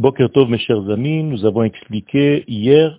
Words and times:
Bokertov, 0.00 0.48
mes 0.48 0.56
chers 0.56 0.88
amis, 0.88 1.22
nous 1.22 1.44
avons 1.44 1.62
expliqué 1.62 2.44
hier 2.48 2.98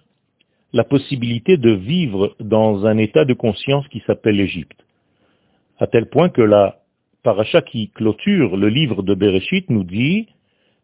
la 0.71 0.83
possibilité 0.83 1.57
de 1.57 1.71
vivre 1.71 2.35
dans 2.39 2.85
un 2.85 2.99
état 2.99 3.25
de 3.25 3.33
conscience 3.33 3.87
qui 3.87 4.03
s'appelle 4.05 4.35
l'Égypte. 4.35 4.85
À 5.79 5.87
tel 5.87 6.09
point 6.09 6.29
que 6.29 6.43
la 6.43 6.81
paracha 7.23 7.63
qui 7.63 7.89
clôture 7.89 8.55
le 8.55 8.67
livre 8.69 9.01
de 9.01 9.15
Bereshit 9.15 9.67
nous 9.71 9.83
dit 9.83 10.27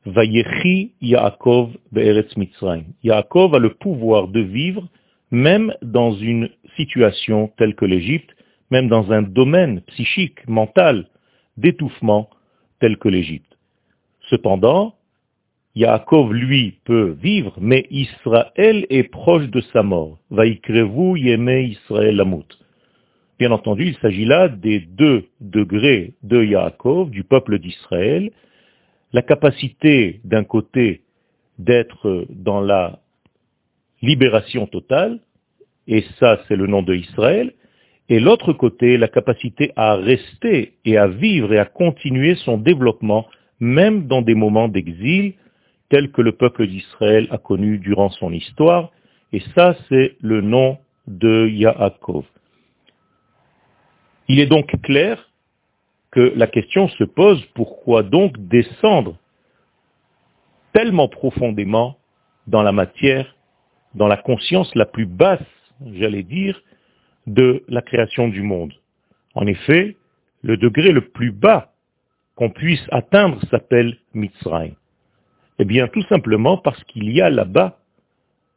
Vayechi 0.07 0.93
Yaakov 1.01 1.69
Be'eretz 1.91 2.35
Mitzrayim. 2.35 2.85
Yaakov 3.03 3.53
a 3.53 3.59
le 3.59 3.75
pouvoir 3.75 4.27
de 4.27 4.39
vivre 4.39 4.87
même 5.29 5.71
dans 5.83 6.13
une 6.13 6.49
situation 6.77 7.51
telle 7.59 7.75
que 7.75 7.85
l'Égypte, 7.85 8.35
même 8.71 8.87
dans 8.87 9.11
un 9.11 9.21
domaine 9.21 9.81
psychique, 9.81 10.47
mental, 10.47 11.09
d'étouffement 11.57 12.27
tel 12.79 12.97
que 12.97 13.07
l'Égypte. 13.07 13.55
Cependant, 14.31 14.96
Yaakov, 15.77 16.33
lui, 16.33 16.79
peut 16.85 17.15
vivre, 17.21 17.53
mais 17.61 17.85
Israël 17.91 18.87
est 18.89 19.03
proche 19.03 19.47
de 19.47 19.61
sa 19.73 19.83
mort. 19.83 20.17
Vaikrevu 20.31 21.19
yeme 21.19 21.49
Israël 21.49 22.19
amut. 22.19 22.49
Bien 23.37 23.51
entendu, 23.51 23.85
il 23.85 23.95
s'agit 23.97 24.25
là 24.25 24.49
des 24.49 24.79
deux 24.79 25.25
degrés 25.39 26.13
de 26.23 26.43
Yaakov, 26.43 27.11
du 27.11 27.23
peuple 27.23 27.59
d'Israël, 27.59 28.31
la 29.13 29.21
capacité 29.21 30.19
d'un 30.23 30.43
côté 30.43 31.01
d'être 31.59 32.25
dans 32.31 32.59
la 32.59 32.99
libération 34.01 34.65
totale, 34.65 35.19
et 35.87 36.03
ça 36.19 36.39
c'est 36.47 36.55
le 36.55 36.65
nom 36.65 36.81
de 36.81 36.95
Israël, 36.95 37.53
et 38.09 38.19
l'autre 38.19 38.51
côté, 38.51 38.97
la 38.97 39.09
capacité 39.09 39.73
à 39.75 39.93
rester 39.95 40.73
et 40.85 40.97
à 40.97 41.07
vivre 41.07 41.53
et 41.53 41.59
à 41.59 41.65
continuer 41.65 42.33
son 42.45 42.57
développement, 42.57 43.27
même 43.59 44.07
dans 44.07 44.23
des 44.23 44.33
moments 44.33 44.69
d'exil, 44.69 45.33
tels 45.89 46.11
que 46.11 46.21
le 46.21 46.33
peuple 46.33 46.67
d'Israël 46.67 47.27
a 47.31 47.37
connu 47.37 47.77
durant 47.77 48.09
son 48.09 48.31
histoire, 48.31 48.91
et 49.33 49.41
ça 49.55 49.75
c'est 49.89 50.15
le 50.21 50.41
nom 50.41 50.77
de 51.07 51.47
Yaakov. 51.47 52.25
Il 54.27 54.39
est 54.39 54.47
donc 54.47 54.79
clair 54.81 55.29
que 56.11 56.33
la 56.35 56.47
question 56.47 56.87
se 56.89 57.03
pose, 57.03 57.43
pourquoi 57.53 58.03
donc 58.03 58.37
descendre 58.37 59.17
tellement 60.73 61.07
profondément 61.07 61.97
dans 62.47 62.63
la 62.63 62.71
matière, 62.71 63.35
dans 63.95 64.07
la 64.07 64.17
conscience 64.17 64.73
la 64.75 64.85
plus 64.85 65.05
basse, 65.05 65.39
j'allais 65.93 66.23
dire, 66.23 66.61
de 67.25 67.63
la 67.67 67.81
création 67.81 68.27
du 68.27 68.41
monde. 68.41 68.73
En 69.35 69.47
effet, 69.47 69.97
le 70.43 70.57
degré 70.57 70.91
le 70.91 71.01
plus 71.01 71.31
bas 71.31 71.73
qu'on 72.35 72.49
puisse 72.49 72.85
atteindre 72.91 73.39
s'appelle 73.49 73.97
Mitzrayim. 74.13 74.75
Eh 75.59 75.65
bien, 75.65 75.87
tout 75.87 76.03
simplement 76.03 76.57
parce 76.57 76.83
qu'il 76.85 77.11
y 77.11 77.21
a 77.21 77.29
là-bas 77.29 77.79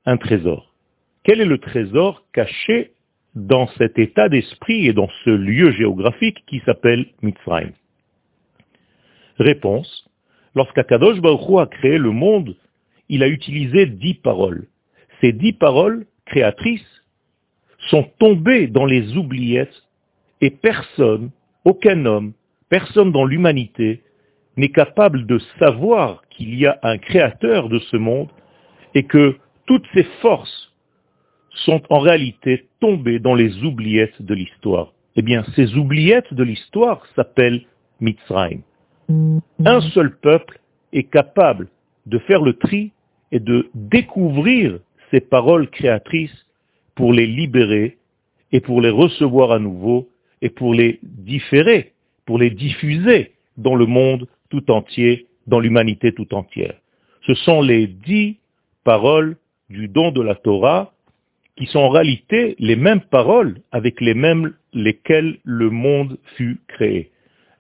un 0.05 0.17
trésor. 0.17 0.75
Quel 1.23 1.41
est 1.41 1.47
le 1.47 1.59
trésor 1.59 2.25
caché 2.33 2.93
dans 3.35 3.69
cet 3.79 3.99
état 3.99 4.29
d'esprit 4.29 4.87
et 4.87 4.93
dans 4.93 5.09
ce 5.25 5.31
lieu 5.31 5.73
géographique 5.73 6.45
qui 6.47 6.61
s'appelle 6.61 7.07
Mitzrayim? 7.23 7.73
Réponse. 9.39 10.09
Lorsqu'Akadosh 10.55 11.21
Baruch 11.21 11.59
a 11.59 11.67
créé 11.67 11.97
le 11.97 12.11
monde, 12.11 12.57
il 13.09 13.23
a 13.23 13.29
utilisé 13.29 13.87
dix 13.87 14.15
paroles. 14.15 14.67
Ces 15.21 15.33
dix 15.33 15.53
paroles 15.53 16.07
créatrices 16.27 17.03
sont 17.89 18.09
tombés 18.19 18.67
dans 18.67 18.85
les 18.85 19.17
oubliettes 19.17 19.83
et 20.41 20.51
personne, 20.51 21.31
aucun 21.65 22.05
homme, 22.05 22.33
personne 22.69 23.13
dans 23.13 23.25
l'humanité 23.25 24.03
n'est 24.57 24.71
capable 24.71 25.27
de 25.27 25.39
savoir 25.59 26.23
qu'il 26.41 26.59
y 26.59 26.67
a 26.67 26.79
un 26.83 26.97
créateur 26.97 27.69
de 27.69 27.79
ce 27.91 27.99
monde 27.99 28.31
et 28.95 29.03
que 29.03 29.37
toutes 29.67 29.85
ces 29.93 30.05
forces 30.23 30.73
sont 31.67 31.83
en 31.91 31.99
réalité 31.99 32.67
tombées 32.81 33.19
dans 33.19 33.35
les 33.35 33.63
oubliettes 33.63 34.23
de 34.23 34.33
l'histoire. 34.33 34.95
Eh 35.17 35.23
bien, 35.23 35.45
ces 35.55 35.75
oubliettes 35.75 36.33
de 36.33 36.43
l'histoire 36.43 37.05
s'appellent 37.15 37.63
Mitzrayim. 38.01 38.63
Un 39.67 39.81
seul 39.93 40.17
peuple 40.17 40.61
est 40.95 41.11
capable 41.11 41.69
de 42.07 42.19
faire 42.21 42.41
le 42.41 42.55
tri 42.55 42.93
et 43.33 43.41
de 43.41 43.69
découvrir 43.75 44.79
ces 45.11 45.21
paroles 45.21 45.69
créatrices 45.69 46.47
pour 46.95 47.13
les 47.13 47.27
libérer 47.27 47.99
et 48.51 48.61
pour 48.61 48.81
les 48.81 48.91
recevoir 48.91 49.53
à 49.53 49.59
nouveau 49.59 50.09
et 50.41 50.49
pour 50.49 50.73
les 50.73 51.01
différer, 51.03 51.93
pour 52.25 52.39
les 52.39 52.51
diffuser 52.51 53.33
dans 53.59 53.75
le 53.75 53.85
monde 53.85 54.27
tout 54.49 54.71
entier, 54.71 55.27
dans 55.51 55.61
l'humanité 55.61 56.13
tout 56.13 56.33
entière. 56.35 56.75
Ce 57.27 57.35
sont 57.35 57.61
les 57.61 57.87
dix 57.87 58.39
paroles 58.85 59.37
du 59.69 59.89
don 59.89 60.11
de 60.13 60.23
la 60.23 60.35
Torah 60.35 60.93
qui 61.57 61.67
sont 61.67 61.81
en 61.81 61.91
réalité 61.91 62.57
les 62.59 62.77
mêmes 62.77 63.03
paroles 63.03 63.61
avec 63.71 64.01
les 64.01 64.15
mêmes 64.15 64.55
lesquelles 64.73 65.39
le 65.45 65.69
monde 65.69 66.17
fut 66.37 66.61
créé. 66.69 67.11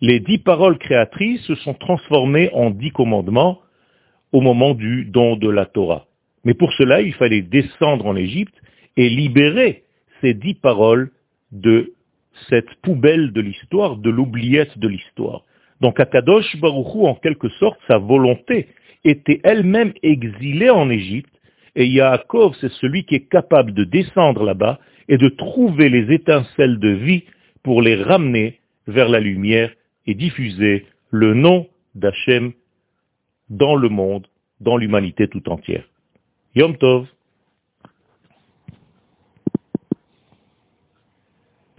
Les 0.00 0.20
dix 0.20 0.38
paroles 0.38 0.78
créatrices 0.78 1.42
se 1.42 1.54
sont 1.56 1.74
transformées 1.74 2.48
en 2.54 2.70
dix 2.70 2.92
commandements 2.92 3.60
au 4.32 4.40
moment 4.40 4.72
du 4.74 5.04
don 5.04 5.36
de 5.36 5.50
la 5.50 5.66
Torah. 5.66 6.06
Mais 6.44 6.54
pour 6.54 6.72
cela, 6.72 7.02
il 7.02 7.12
fallait 7.12 7.42
descendre 7.42 8.06
en 8.06 8.16
Égypte 8.16 8.54
et 8.96 9.10
libérer 9.10 9.82
ces 10.22 10.32
dix 10.32 10.54
paroles 10.54 11.10
de 11.52 11.92
cette 12.48 12.72
poubelle 12.76 13.32
de 13.32 13.40
l'histoire, 13.42 13.96
de 13.96 14.08
l'oubliette 14.08 14.78
de 14.78 14.88
l'histoire. 14.88 15.44
Donc 15.80 15.98
Akadosh 15.98 16.56
Baruchou, 16.56 17.06
en 17.06 17.14
quelque 17.14 17.48
sorte, 17.48 17.80
sa 17.88 17.98
volonté 17.98 18.68
était 19.04 19.40
elle-même 19.44 19.92
exilée 20.02 20.70
en 20.70 20.90
Égypte, 20.90 21.30
et 21.76 21.86
Yaakov, 21.86 22.56
c'est 22.60 22.72
celui 22.72 23.04
qui 23.04 23.14
est 23.14 23.28
capable 23.28 23.72
de 23.72 23.84
descendre 23.84 24.44
là-bas 24.44 24.78
et 25.08 25.16
de 25.16 25.28
trouver 25.28 25.88
les 25.88 26.12
étincelles 26.12 26.78
de 26.78 26.90
vie 26.90 27.24
pour 27.62 27.80
les 27.80 27.96
ramener 27.96 28.58
vers 28.86 29.08
la 29.08 29.20
lumière 29.20 29.70
et 30.06 30.14
diffuser 30.14 30.86
le 31.10 31.34
nom 31.34 31.68
d'Hachem 31.94 32.52
dans 33.48 33.76
le 33.76 33.88
monde, 33.88 34.26
dans 34.60 34.76
l'humanité 34.76 35.28
tout 35.28 35.48
entière. 35.48 35.84
Yom 36.54 36.76
Tov 36.76 37.06